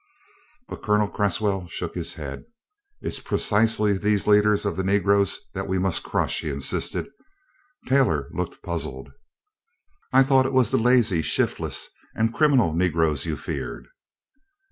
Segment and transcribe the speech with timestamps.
[0.67, 2.45] But Colonel Cresswell shook his head.
[3.01, 7.07] "It's precisely these leaders of the Negroes that we mush crush," he insisted.
[7.87, 9.09] Taylor looked puzzled.
[10.11, 13.89] "I thought it was the lazy, shiftless, and criminal Negroes, you feared?"